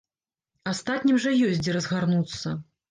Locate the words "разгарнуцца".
1.81-2.59